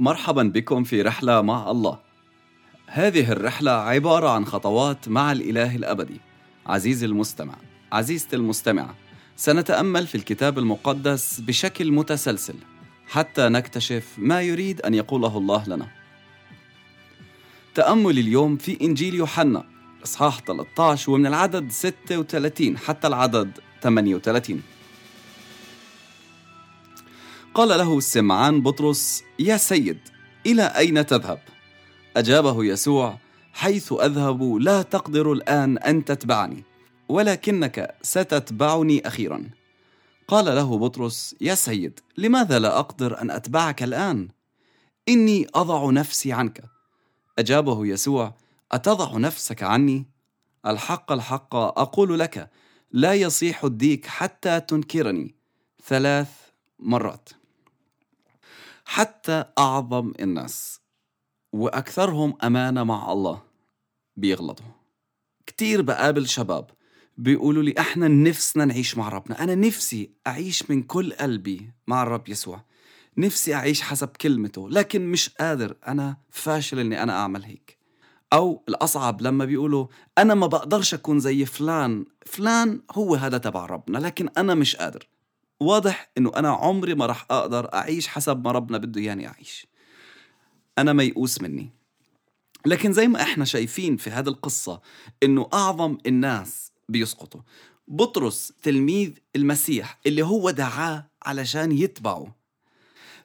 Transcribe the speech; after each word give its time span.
مرحبا 0.00 0.42
بكم 0.42 0.84
في 0.84 1.02
رحلة 1.02 1.42
مع 1.42 1.70
الله. 1.70 1.98
هذه 2.86 3.32
الرحلة 3.32 3.70
عبارة 3.70 4.28
عن 4.28 4.46
خطوات 4.46 5.08
مع 5.08 5.32
الإله 5.32 5.76
الأبدي. 5.76 6.20
عزيزي 6.66 7.06
المستمع، 7.06 7.54
عزيزتي 7.92 8.36
المستمعة، 8.36 8.94
سنتأمل 9.36 10.06
في 10.06 10.14
الكتاب 10.14 10.58
المقدس 10.58 11.40
بشكل 11.40 11.92
متسلسل 11.92 12.54
حتى 13.08 13.48
نكتشف 13.48 14.14
ما 14.18 14.42
يريد 14.42 14.80
أن 14.80 14.94
يقوله 14.94 15.38
الله 15.38 15.64
لنا. 15.68 15.88
تأمل 17.74 18.18
اليوم 18.18 18.56
في 18.56 18.78
إنجيل 18.80 19.14
يوحنا 19.14 19.64
إصحاح 20.04 20.40
13 20.40 21.10
ومن 21.10 21.26
العدد 21.26 21.70
36 21.70 22.78
حتى 22.78 23.06
العدد 23.06 23.50
38. 23.82 24.62
قال 27.58 27.68
له 27.68 28.00
سمعان 28.00 28.62
بطرس 28.62 29.24
يا 29.38 29.56
سيد 29.56 29.98
إلى 30.46 30.62
أين 30.62 31.06
تذهب؟ 31.06 31.40
أجابه 32.16 32.64
يسوع 32.64 33.18
حيث 33.52 33.92
أذهب 33.92 34.42
لا 34.54 34.82
تقدر 34.82 35.32
الآن 35.32 35.78
أن 35.78 36.04
تتبعني 36.04 36.64
ولكنك 37.08 37.96
ستتبعني 38.02 39.06
أخيرا. 39.06 39.50
قال 40.28 40.44
له 40.44 40.78
بطرس 40.78 41.36
يا 41.40 41.54
سيد 41.54 42.00
لماذا 42.18 42.58
لا 42.58 42.78
أقدر 42.78 43.22
أن 43.22 43.30
أتبعك 43.30 43.82
الآن؟ 43.82 44.28
إني 45.08 45.46
أضع 45.54 45.90
نفسي 45.90 46.32
عنك. 46.32 46.62
أجابه 47.38 47.86
يسوع 47.86 48.34
أتضع 48.72 49.16
نفسك 49.16 49.62
عني؟ 49.62 50.06
الحق 50.66 51.12
الحق 51.12 51.54
أقول 51.54 52.18
لك 52.18 52.50
لا 52.92 53.14
يصيح 53.14 53.64
الديك 53.64 54.06
حتى 54.06 54.60
تنكرني. 54.60 55.34
ثلاث 55.86 56.28
مرات. 56.78 57.37
حتى 58.90 59.44
أعظم 59.58 60.12
الناس 60.20 60.80
وأكثرهم 61.52 62.38
أمانة 62.42 62.84
مع 62.84 63.12
الله 63.12 63.42
بيغلطوا. 64.16 64.66
كتير 65.46 65.82
بقابل 65.82 66.28
شباب 66.28 66.70
بيقولوا 67.16 67.62
لي 67.62 67.74
إحنا 67.78 68.08
نفسنا 68.08 68.64
نعيش 68.64 68.96
مع 68.96 69.08
ربنا. 69.08 69.44
أنا 69.44 69.54
نفسي 69.54 70.10
أعيش 70.26 70.70
من 70.70 70.82
كل 70.82 71.12
قلبي 71.12 71.70
مع 71.86 72.02
الرب 72.02 72.28
يسوع. 72.28 72.64
نفسي 73.16 73.54
أعيش 73.54 73.82
حسب 73.82 74.08
كلمته 74.08 74.70
لكن 74.70 75.10
مش 75.10 75.28
قادر. 75.28 75.76
أنا 75.88 76.16
فاشل 76.30 76.78
إني 76.78 77.02
أنا 77.02 77.12
أعمل 77.12 77.42
هيك. 77.42 77.78
أو 78.32 78.64
الأصعب 78.68 79.22
لما 79.22 79.44
بيقولوا 79.44 79.86
أنا 80.18 80.34
ما 80.34 80.46
بقدرش 80.46 80.94
أكون 80.94 81.20
زي 81.20 81.44
فلان. 81.44 82.04
فلان 82.26 82.82
هو 82.92 83.14
هذا 83.14 83.38
تبع 83.38 83.66
ربنا 83.66 83.98
لكن 83.98 84.28
أنا 84.38 84.54
مش 84.54 84.76
قادر. 84.76 85.08
واضح 85.60 86.10
إنه 86.18 86.32
أنا 86.36 86.48
عمري 86.48 86.94
ما 86.94 87.06
راح 87.06 87.26
أقدر 87.30 87.74
أعيش 87.74 88.08
حسب 88.08 88.44
ما 88.44 88.52
ربنا 88.52 88.78
بده 88.78 89.00
ياني 89.00 89.28
أعيش. 89.28 89.66
أنا 90.78 90.92
ميؤوس 90.92 91.40
مني. 91.40 91.70
لكن 92.66 92.92
زي 92.92 93.08
ما 93.08 93.22
إحنا 93.22 93.44
شايفين 93.44 93.96
في 93.96 94.10
هذه 94.10 94.28
القصة 94.28 94.80
إنه 95.22 95.48
أعظم 95.52 95.98
الناس 96.06 96.72
بيسقطوا. 96.88 97.40
بطرس 97.88 98.52
تلميذ 98.62 99.12
المسيح 99.36 99.98
اللي 100.06 100.22
هو 100.22 100.50
دعاه 100.50 101.10
علشان 101.22 101.72
يتبعه. 101.72 102.34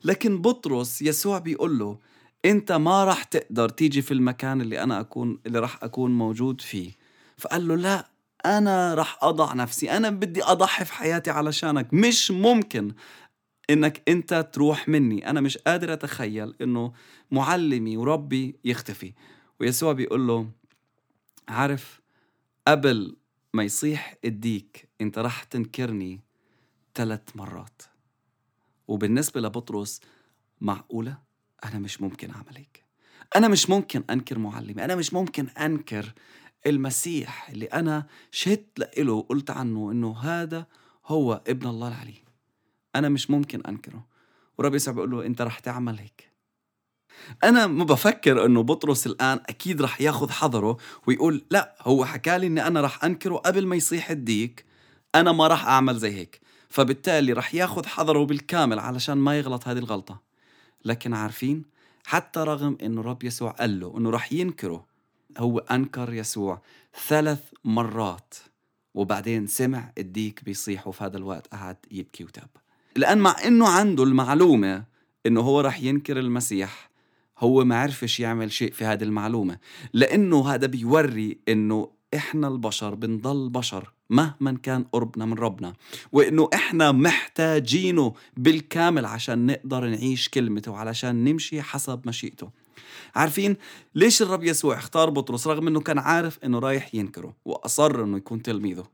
لكن 0.03 0.41
بطرس 0.41 1.01
يسوع 1.01 1.39
بيقول 1.39 1.79
له 1.79 1.99
أنت 2.45 2.71
ما 2.71 3.03
راح 3.03 3.23
تقدر 3.23 3.69
تيجي 3.69 4.01
في 4.01 4.13
المكان 4.13 4.61
اللي 4.61 4.83
أنا 4.83 4.99
أكون 4.99 5.39
اللي 5.45 5.59
راح 5.59 5.83
أكون 5.83 6.17
موجود 6.17 6.61
فيه. 6.61 6.91
فقال 7.37 7.67
له 7.67 7.75
لا 7.75 8.12
أنا 8.45 8.93
رح 8.93 9.17
أضع 9.21 9.53
نفسي 9.53 9.91
أنا 9.91 10.09
بدي 10.09 10.43
أضحي 10.43 10.85
في 10.85 10.93
حياتي 10.93 11.31
علشانك. 11.31 11.93
مش 11.93 12.31
ممكن 12.31 12.93
إنك 13.69 14.01
أنت 14.07 14.49
تروح 14.53 14.89
مني. 14.89 15.29
أنا 15.29 15.41
مش 15.41 15.57
قادر 15.57 15.93
أتخيل 15.93 16.55
إنه 16.61 16.93
معلمي 17.31 17.97
وربي 17.97 18.55
يختفي. 18.65 19.13
ويسوع 19.59 19.93
بيقول 19.93 20.27
له 20.27 20.49
عارف 21.47 22.01
قبل 22.67 23.15
ما 23.53 23.63
يصيح 23.63 24.15
الديك 24.25 24.89
أنت 25.01 25.19
رح 25.19 25.43
تنكرني 25.43 26.19
ثلاث 26.95 27.21
مرات. 27.35 27.81
وبالنسبة 28.87 29.41
لبطرس 29.41 30.01
معقولة؟ 30.61 31.17
أنا 31.63 31.79
مش 31.79 32.01
ممكن 32.01 32.31
أعمل 32.31 32.57
هيك. 32.57 32.83
أنا 33.35 33.47
مش 33.47 33.69
ممكن 33.69 34.03
أنكر 34.09 34.39
معلمي. 34.39 34.85
أنا 34.85 34.95
مش 34.95 35.13
ممكن 35.13 35.47
أنكر 35.47 36.13
المسيح 36.67 37.49
اللي 37.49 37.65
أنا 37.65 38.05
شهدت 38.31 38.99
له 38.99 39.13
وقلت 39.13 39.51
عنه 39.51 39.91
إنه 39.91 40.17
هذا 40.19 40.65
هو 41.05 41.41
ابن 41.47 41.67
الله 41.67 41.87
العلي 41.87 42.23
أنا 42.95 43.09
مش 43.09 43.29
ممكن 43.29 43.61
أنكره. 43.61 44.05
ورب 44.57 44.75
يسوع 44.75 44.93
بيقول 44.93 45.11
له 45.11 45.25
أنت 45.25 45.41
رح 45.41 45.59
تعمل 45.59 45.99
هيك. 45.99 46.33
أنا 47.43 47.67
ما 47.67 47.83
بفكر 47.83 48.45
إنه 48.45 48.63
بطرس 48.63 49.07
الآن 49.07 49.39
أكيد 49.49 49.81
رح 49.81 50.01
ياخذ 50.01 50.31
حذره 50.31 50.77
ويقول 51.07 51.45
لا 51.51 51.75
هو 51.81 52.05
حكى 52.05 52.37
لي 52.37 52.47
إني 52.47 52.67
أنا 52.67 52.81
رح 52.81 53.03
أنكره 53.03 53.35
قبل 53.35 53.67
ما 53.67 53.75
يصيح 53.75 54.09
الديك. 54.09 54.65
أنا 55.15 55.31
ما 55.31 55.47
رح 55.47 55.65
أعمل 55.65 55.97
زي 55.97 56.11
هيك. 56.11 56.41
فبالتالي 56.69 57.33
رح 57.33 57.55
ياخذ 57.55 57.85
حذره 57.85 58.25
بالكامل 58.25 58.79
علشان 58.79 59.17
ما 59.17 59.37
يغلط 59.37 59.67
هذه 59.67 59.77
الغلطة. 59.77 60.21
لكن 60.85 61.13
عارفين 61.13 61.65
حتى 62.05 62.39
رغم 62.39 62.77
إنه 62.81 63.01
رب 63.01 63.23
يسوع 63.23 63.51
قال 63.51 63.79
له 63.79 63.97
إنه 63.97 64.09
رح 64.09 64.33
ينكره 64.33 64.85
هو 65.37 65.59
أنكر 65.59 66.13
يسوع 66.13 66.61
ثلاث 67.07 67.39
مرات. 67.63 68.35
وبعدين 68.93 69.47
سمع 69.47 69.91
الديك 69.97 70.43
بيصيح 70.43 70.87
وفي 70.87 71.03
هذا 71.03 71.17
الوقت 71.17 71.47
قعد 71.47 71.77
يبكي 71.91 72.23
وتاب. 72.23 72.49
لأن 72.95 73.17
مع 73.17 73.35
إنه 73.45 73.67
عنده 73.67 74.03
المعلومة 74.03 74.83
إنه 75.25 75.41
هو 75.41 75.61
رح 75.61 75.81
ينكر 75.81 76.19
المسيح 76.19 76.89
هو 77.39 77.63
ما 77.63 77.79
عرفش 77.79 78.19
يعمل 78.19 78.51
شيء 78.51 78.71
في 78.71 78.85
هذه 78.85 79.03
المعلومة. 79.03 79.57
لأنه 79.93 80.49
هذا 80.49 80.67
بيوري 80.67 81.37
إنه 81.49 81.89
إحنا 82.15 82.47
البشر 82.47 82.95
بنضل 82.95 83.49
بشر 83.49 83.93
مهما 84.09 84.57
كان 84.63 84.83
قربنا 84.83 85.25
من 85.25 85.33
ربنا. 85.33 85.73
وإنه 86.11 86.49
إحنا 86.53 86.91
محتاجينه 86.91 88.13
بالكامل 88.37 89.05
عشان 89.05 89.45
نقدر 89.45 89.85
نعيش 89.85 90.29
كلمته 90.29 90.71
وعلشان 90.71 91.23
نمشي 91.23 91.61
حسب 91.61 92.07
مشيئته. 92.07 92.49
عارفين 93.15 93.55
ليش 93.95 94.21
الرب 94.21 94.43
يسوع 94.43 94.77
اختار 94.77 95.09
بطرس 95.09 95.47
رغم 95.47 95.67
إنه 95.67 95.79
كان 95.79 95.99
عارف 95.99 96.39
إنه 96.43 96.59
رايح 96.59 96.95
ينكره 96.95 97.35
وأصر 97.45 98.03
إنه 98.03 98.17
يكون 98.17 98.41
تلميذه؟ 98.41 98.85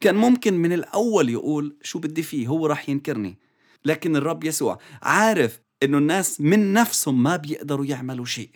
كان 0.00 0.14
ممكن 0.14 0.54
من 0.54 0.72
الأول 0.72 1.30
يقول 1.30 1.76
شو 1.82 1.98
بدي 1.98 2.22
فيه 2.22 2.48
هو 2.48 2.66
راح 2.66 2.88
ينكرني. 2.88 3.38
لكن 3.84 4.16
الرب 4.16 4.44
يسوع 4.44 4.78
عارف 5.02 5.60
إنه 5.82 5.98
الناس 5.98 6.40
من 6.40 6.72
نفسهم 6.72 7.22
ما 7.22 7.36
بيقدروا 7.36 7.86
يعملوا 7.86 8.24
شيء. 8.24 8.50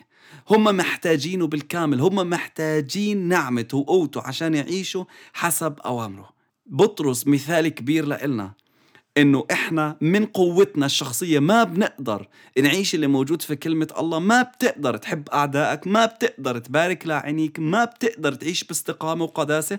هم 0.51 0.65
محتاجينه 0.65 1.47
بالكامل 1.47 2.01
هم 2.01 2.31
محتاجين 2.31 3.29
نعمته 3.29 3.77
وقوته 3.77 4.21
عشان 4.21 4.55
يعيشوا 4.55 5.05
حسب 5.33 5.81
أوامره. 5.81 6.31
بطرس 6.67 7.27
مثال 7.27 7.69
كبير 7.69 8.07
لإلنا. 8.07 8.53
إنه 9.21 9.45
إحنا 9.51 9.97
من 10.01 10.27
قوتنا 10.27 10.87
الشخصية 10.87 11.39
ما 11.39 11.65
بنقدر 11.65 12.29
نعيش 12.59 12.95
اللي 12.95 13.07
موجود 13.07 13.43
في 13.43 13.57
كلمة 13.57 13.89
الله. 13.99 14.19
ما 14.19 14.43
بتقدر 14.43 14.97
تحب 14.97 15.29
أعدائك 15.29 15.87
ما 15.87 16.07
بتقدر 16.07 16.59
تبارك 16.59 17.07
لاعينيك 17.07 17.59
ما 17.59 17.85
بتقدر 17.85 18.35
تعيش 18.35 18.65
باستقامة 18.65 19.25
وقداسة 19.25 19.79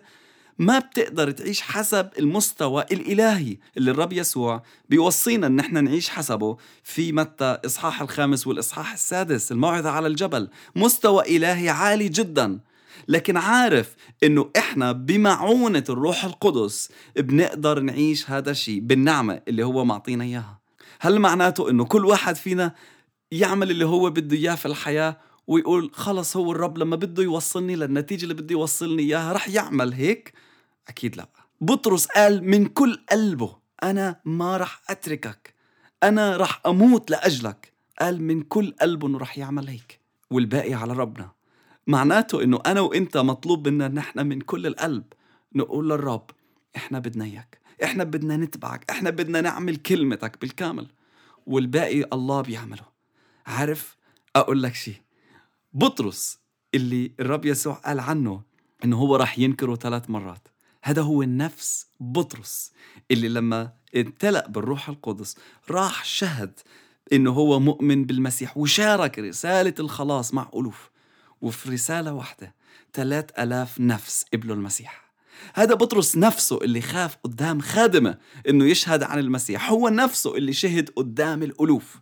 ما 0.60 0.80
بتقدر 0.80 1.32
تعيش 1.32 1.62
حسب 1.62 2.10
المستوى 2.20 2.86
الإلهي 2.92 3.58
اللي 3.78 3.92
الرب 3.92 4.14
يسوع 4.14 4.64
بيوصينا 4.90 5.48
أن 5.48 5.60
إحنا 5.60 5.82
نعيش 5.82 6.10
حسبه 6.10 6.58
في 6.84 7.12
متى 7.12 7.58
إصحاح 7.66 8.02
الخامس 8.02 8.48
والإصحاح 8.48 8.94
السادس 8.94 9.52
الموعظة 9.52 9.90
على 9.90 10.08
الجبل. 10.08 10.50
مستوى 10.76 11.38
إلهي 11.38 11.70
عالي 11.70 12.10
جدا. 12.10 12.60
لكن 13.08 13.38
عارف 13.38 13.96
إنه 14.24 14.50
إحنا 14.58 14.92
بمعونة 14.92 15.84
الروح 15.90 16.26
القدس 16.26 16.90
بنقدر 17.16 17.80
نعيش 17.80 18.30
هذا 18.30 18.52
الشيء 18.52 18.80
بالنعمة 18.80 19.42
اللي 19.48 19.64
هو 19.66 19.86
معطينا 19.86 20.24
إياها. 20.24 20.60
هل 21.00 21.20
معناته 21.20 21.70
إنه 21.70 21.86
كل 21.86 22.06
واحد 22.06 22.36
فينا 22.36 22.76
يعمل 23.32 23.72
اللي 23.72 23.86
هو 23.86 24.10
بده 24.10 24.38
إياه 24.38 24.56
في 24.56 24.66
الحياة 24.66 25.18
ويقول 25.48 25.92
خلص 25.94 26.38
هو 26.38 26.52
الرب 26.52 26.78
لما 26.78 26.96
بده 26.96 27.24
يوصلني 27.24 27.76
للنتيجة 27.76 28.24
اللي 28.24 28.34
بده 28.34 28.52
يوصلني 28.52 29.04
إياها 29.04 29.34
رح 29.34 29.50
يعمل 29.50 29.94
هيك؟ 29.94 30.34
أكيد 30.88 31.16
لا. 31.16 31.30
بطرس 31.62 32.06
قال 32.06 32.44
من 32.50 32.66
كل 32.66 33.00
قلبه 33.12 33.58
أنا 33.84 34.20
ما 34.26 34.58
رح 34.58 34.82
أتركك. 34.90 35.54
أنا 36.04 36.38
رح 36.38 36.62
أموت 36.66 37.12
لأجلك. 37.12 37.74
قال 38.02 38.22
من 38.24 38.42
كل 38.42 38.74
قلبه 38.82 39.08
إنه 39.08 39.18
رح 39.18 39.38
يعمل 39.38 39.68
هيك. 39.68 40.00
والباقي 40.32 40.74
على 40.74 40.94
ربنا. 40.94 41.32
معناته 41.88 42.44
إنه 42.44 42.60
أنا 42.66 42.82
وإنت 42.82 43.18
مطلوب 43.18 43.68
منا 43.68 43.88
نحن 43.88 44.28
من 44.28 44.42
كل 44.42 44.68
القلب 44.68 45.04
نقول 45.56 45.90
للرب 45.90 46.30
إحنا 46.76 47.00
بدنا 47.00 47.26
إياك 47.26 47.62
إحنا 47.84 48.04
بدنا 48.04 48.38
نتبعك 48.38 48.92
إحنا 48.92 49.10
بدنا 49.10 49.42
نعمل 49.42 49.76
كلمتك 49.76 50.42
بالكامل. 50.42 50.88
والباقي 51.46 52.04
الله 52.14 52.42
بيعمله. 52.42 52.86
عارف؟ 53.46 53.98
أقول 54.36 54.64
لك 54.64 54.76
شيء 54.76 55.02
بطرس 55.74 56.40
اللي 56.76 57.12
الرب 57.20 57.46
يسوع 57.46 57.74
قال 57.74 58.00
عنه 58.00 58.42
إنه 58.84 58.98
هو 58.98 59.16
راح 59.16 59.40
ينكره 59.40 59.76
ثلاث 59.76 60.10
مرات. 60.10 60.48
هذا 60.84 61.02
هو 61.02 61.22
النفس 61.22 61.88
بطرس 62.00 62.72
اللي 63.12 63.30
لما 63.30 63.74
امتلأ 63.96 64.48
بالروح 64.48 64.90
القدس 64.90 65.38
راح 65.70 66.06
شهد 66.06 66.60
إنه 67.14 67.32
هو 67.32 67.60
مؤمن 67.60 68.06
بالمسيح 68.06 68.58
وشارك 68.58 69.20
رسالة 69.20 69.74
الخلاص 69.80 70.34
مع 70.34 70.50
ألوف. 70.56 70.92
وفي 71.42 71.70
رسالة 71.70 72.14
واحدة 72.14 72.56
ثلاث 72.94 73.26
ألاف 73.40 73.80
نفس 73.80 74.26
قبلوا 74.34 74.56
المسيح. 74.56 75.12
هذا 75.54 75.74
بطرس 75.76 76.18
نفسه 76.18 76.58
اللي 76.58 76.82
خاف 76.82 77.16
قدام 77.24 77.60
خادمة 77.60 78.18
إنه 78.50 78.66
يشهد 78.66 79.04
عن 79.04 79.20
المسيح. 79.20 79.72
هو 79.72 79.90
نفسه 79.90 80.38
اللي 80.38 80.54
شهد 80.54 80.90
قدام 80.90 81.44
الألوف. 81.44 82.00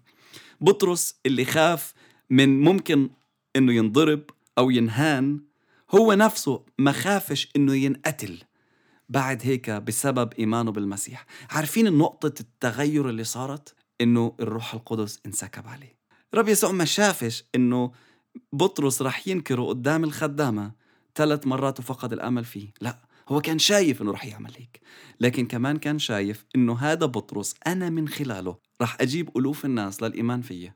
بطرس 0.62 1.15
اللي 1.25 1.45
خاف 1.45 1.94
من 2.30 2.62
ممكن 2.62 3.09
إنه 3.56 3.74
ينضرب 3.74 4.24
أو 4.57 4.69
ينهان 4.69 5.42
هو 5.95 6.13
نفسه 6.13 6.65
ما 6.77 6.92
خافش 6.92 7.50
إنه 7.56 7.75
ينقتل. 7.75 8.44
بعد 9.09 9.42
هيك 9.44 9.69
بسبب 9.69 10.33
إيمانه 10.33 10.71
بالمسيح. 10.71 11.25
عارفين 11.50 11.97
نقطة 11.97 12.33
التغير 12.39 13.09
اللي 13.09 13.24
صارت؟ 13.24 13.75
إنه 14.01 14.35
الروح 14.39 14.74
القدس 14.74 15.19
انسكب 15.25 15.68
عليه. 15.68 16.00
رب 16.33 16.47
يسوع 16.47 16.71
ما 16.71 16.85
شافش 16.85 17.44
إنه 17.56 17.92
بطرس 18.53 19.01
رح 19.01 19.27
ينكره 19.27 19.63
قدام 19.63 20.03
الخدامة 20.03 20.71
ثلاث 21.15 21.47
مرات 21.47 21.79
وفقد 21.79 22.13
الأمل 22.13 22.45
فيه. 22.45 22.73
لا 22.81 22.97
هو 23.29 23.41
كان 23.41 23.59
شايف 23.59 24.01
إنه 24.01 24.11
رح 24.11 24.25
يعمل 24.25 24.51
هيك. 24.57 24.81
لكن 25.19 25.45
كمان 25.45 25.77
كان 25.77 25.99
شايف 25.99 26.45
إنه 26.55 26.77
هذا 26.77 27.05
بطرس 27.05 27.55
أنا 27.67 27.89
من 27.89 28.07
خلاله 28.07 28.57
رح 28.81 28.97
أجيب 29.01 29.37
ألوف 29.37 29.65
الناس 29.65 30.03
للإيمان 30.03 30.41
فيي. 30.41 30.73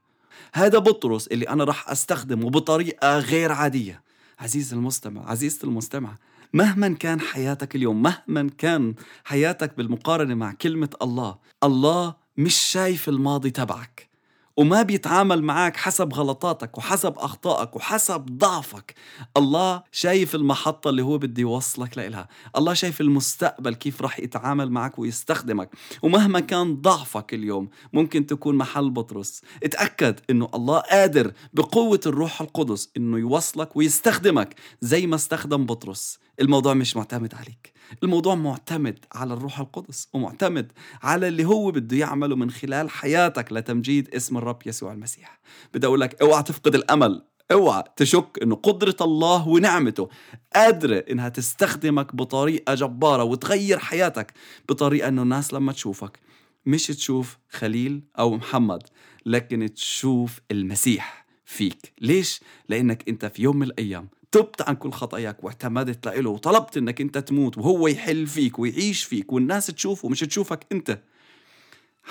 هذا 0.53 0.77
بطرس 0.79 1.27
اللي 1.27 1.49
أنا 1.49 1.63
رح 1.63 1.89
أستخدمه 1.89 2.49
بطريقة 2.49 3.19
غير 3.19 3.51
عادية. 3.51 4.03
عزيز 4.39 4.73
المستمع 4.73 5.31
عزيزة 5.31 5.59
المستمع 5.63 6.17
مهما 6.53 6.87
كان 6.87 7.19
حياتك 7.21 7.75
اليوم 7.75 8.01
مهما 8.01 8.49
كان 8.57 8.95
حياتك 9.23 9.77
بالمقارنة 9.77 10.35
مع 10.35 10.53
كلمة 10.53 10.89
الله 11.01 11.37
الله 11.63 12.15
مش 12.37 12.55
شايف 12.55 13.09
الماضي 13.09 13.51
تبعك. 13.51 14.12
وما 14.57 14.81
بيتعامل 14.81 15.43
معك 15.43 15.77
حسب 15.77 16.13
غلطاتك 16.13 16.77
وحسب 16.77 17.13
أخطائك 17.17 17.75
وحسب 17.75 18.25
ضعفك. 18.25 18.95
الله 19.37 19.83
شايف 19.91 20.35
المحطة 20.35 20.89
اللي 20.89 21.01
هو 21.01 21.17
بده 21.17 21.41
يوصلك 21.41 21.97
لإلها. 21.97 22.27
الله 22.57 22.73
شايف 22.73 23.01
المستقبل 23.01 23.75
كيف 23.75 24.01
رح 24.01 24.19
يتعامل 24.19 24.71
معك 24.71 24.99
ويستخدمك. 24.99 25.69
ومهما 26.01 26.39
كان 26.39 26.81
ضعفك 26.81 27.33
اليوم 27.33 27.69
ممكن 27.93 28.25
تكون 28.25 28.55
محل 28.55 28.89
بطرس. 28.89 29.41
اتأكد 29.63 30.19
إنه 30.29 30.49
الله 30.53 30.79
قادر 30.79 31.33
بقوة 31.53 31.99
الروح 32.05 32.41
القدس 32.41 32.89
إنه 32.97 33.17
يوصلك 33.17 33.75
ويستخدمك 33.77 34.55
زي 34.81 35.07
ما 35.07 35.15
استخدم 35.15 35.65
بطرس. 35.65 36.19
الموضوع 36.41 36.73
مش 36.73 36.95
معتمد 36.95 37.35
عليك. 37.35 37.73
الموضوع 38.03 38.35
معتمد 38.35 39.05
على 39.13 39.33
الروح 39.33 39.59
القدس 39.59 40.07
ومعتمد 40.13 40.71
على 41.03 41.27
اللي 41.27 41.45
هو 41.45 41.71
بده 41.71 41.97
يعمله 41.97 42.35
من 42.35 42.51
خلال 42.51 42.89
حياتك 42.89 43.53
لتمجيد 43.53 44.15
اسم 44.15 44.37
الرب 44.37 44.59
يسوع 44.65 44.93
المسيح. 44.93 45.39
بدي 45.73 45.87
أقول 45.87 46.01
لك 46.01 46.21
أوعى 46.21 46.43
تفقد 46.43 46.75
الأمل 46.75 47.25
أوعى 47.51 47.83
تشك 47.95 48.39
إنه 48.43 48.55
قدرة 48.55 48.95
الله 49.01 49.47
ونعمته 49.47 50.09
قادرة 50.55 50.97
إنها 51.11 51.29
تستخدمك 51.29 52.15
بطريقة 52.15 52.73
جبارة 52.73 53.23
وتغير 53.23 53.79
حياتك 53.79 54.33
بطريقة 54.69 55.07
إنه 55.07 55.21
الناس 55.21 55.53
لما 55.53 55.71
تشوفك 55.71 56.19
مش 56.65 56.87
تشوف 56.87 57.37
خليل 57.49 58.03
أو 58.19 58.35
محمد 58.35 58.83
لكن 59.25 59.73
تشوف 59.73 60.39
المسيح 60.51 61.25
فيك. 61.45 61.93
ليش؟ 62.01 62.41
لأنك 62.69 63.09
أنت 63.09 63.25
في 63.25 63.41
يوم 63.41 63.57
من 63.57 63.63
الأيام 63.67 64.09
تبت 64.33 64.61
عن 64.61 64.75
كل 64.75 64.91
خطاياك 64.91 65.43
واعتمدت 65.43 66.07
له 66.07 66.29
وطلبت 66.29 66.77
إنك 66.77 67.01
أنت 67.01 67.17
تموت 67.17 67.57
وهو 67.57 67.87
يحل 67.87 68.27
فيك 68.27 68.59
ويعيش 68.59 69.03
فيك 69.03 69.33
والناس 69.33 69.67
تشوفه 69.67 70.09
مش 70.09 70.19
تشوفك 70.19 70.65
أنت. 70.71 70.99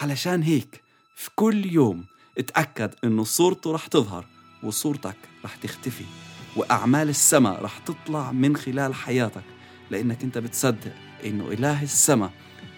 علشان 0.03 0.43
هيك 0.43 0.83
في 1.17 1.31
كل 1.37 1.73
يوم 1.73 2.05
اتأكد 2.39 2.95
إنه 3.05 3.25
صورته 3.25 3.73
رح 3.73 3.87
تظهر 3.87 4.27
وصورتك 4.63 5.17
رح 5.45 5.57
تختفي 5.57 6.05
وأعمال 6.57 7.09
السماء 7.09 7.63
رح 7.63 7.79
تطلع 7.79 8.33
من 8.33 8.57
خلال 8.57 8.95
حياتك 8.95 9.45
لأنك 9.91 10.23
أنت 10.23 10.39
بتصدق 10.39 10.93
إنه 11.25 11.49
إله 11.53 11.83
السماء 11.83 12.31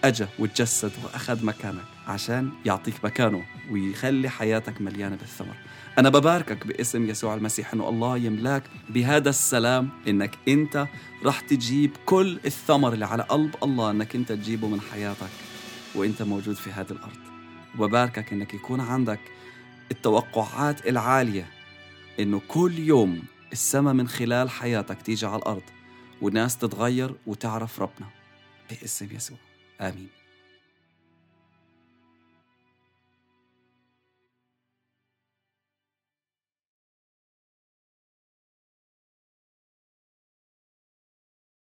أجا 0.03 0.27
وتجسد 0.39 0.91
وأخذ 1.03 1.45
مكانك 1.45 1.85
عشان 2.07 2.49
يعطيك 2.65 3.05
مكانه 3.05 3.45
ويخلي 3.71 4.29
حياتك 4.29 4.81
مليانة 4.81 5.15
بالثمر. 5.15 5.55
أنا 5.97 6.09
بباركك 6.09 6.67
باسم 6.67 7.09
يسوع 7.09 7.33
المسيح 7.35 7.73
أنه 7.73 7.89
الله 7.89 8.17
يملاك 8.17 8.63
بهذا 8.89 9.29
السلام 9.29 9.89
أنك 10.07 10.37
أنت 10.47 10.87
رح 11.25 11.39
تجيب 11.39 11.91
كل 12.05 12.39
الثمر 12.45 12.93
اللي 12.93 13.05
على 13.05 13.23
قلب 13.23 13.55
الله 13.63 13.91
أنك 13.91 14.15
أنت 14.15 14.31
تجيبه 14.31 14.67
من 14.67 14.81
حياتك 14.81 15.29
وأنت 15.95 16.21
موجود 16.21 16.55
في 16.55 16.71
هذه 16.71 16.91
الأرض. 16.91 17.19
وبباركك 17.79 18.33
أنك 18.33 18.53
يكون 18.53 18.79
عندك 18.79 19.19
التوقعات 19.91 20.87
العالية 20.87 21.47
أنه 22.19 22.41
كل 22.47 22.79
يوم 22.79 23.23
السماء 23.51 23.93
من 23.93 24.07
خلال 24.07 24.49
حياتك 24.49 25.01
تيجي 25.01 25.25
على 25.25 25.35
الأرض 25.35 25.63
والناس 26.21 26.57
تتغير 26.57 27.15
وتعرف 27.27 27.81
ربنا 27.81 28.07
باسم 28.69 29.07
يسوع. 29.11 29.37
آمين 29.80 30.10